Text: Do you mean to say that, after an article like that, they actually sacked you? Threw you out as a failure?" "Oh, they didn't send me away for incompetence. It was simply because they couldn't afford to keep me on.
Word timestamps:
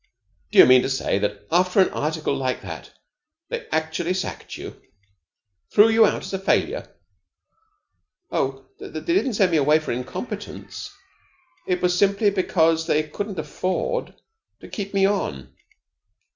Do 0.51 0.57
you 0.57 0.65
mean 0.65 0.81
to 0.81 0.89
say 0.89 1.19
that, 1.19 1.45
after 1.51 1.79
an 1.79 1.89
article 1.91 2.35
like 2.35 2.63
that, 2.63 2.91
they 3.49 3.67
actually 3.69 4.15
sacked 4.15 4.57
you? 4.57 4.81
Threw 5.71 5.89
you 5.89 6.07
out 6.07 6.23
as 6.23 6.33
a 6.33 6.39
failure?" 6.39 6.91
"Oh, 8.31 8.65
they 8.79 8.99
didn't 8.99 9.35
send 9.35 9.51
me 9.51 9.57
away 9.57 9.77
for 9.77 9.91
incompetence. 9.91 10.89
It 11.67 11.83
was 11.83 11.95
simply 11.95 12.31
because 12.31 12.87
they 12.87 13.03
couldn't 13.09 13.37
afford 13.37 14.15
to 14.61 14.67
keep 14.67 14.91
me 14.95 15.05
on. 15.05 15.53